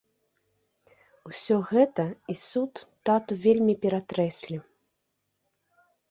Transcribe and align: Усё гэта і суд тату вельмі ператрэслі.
Усё 1.29 1.57
гэта 1.71 2.05
і 2.33 2.35
суд 2.43 2.73
тату 3.09 3.37
вельмі 3.43 3.75
ператрэслі. 3.83 4.57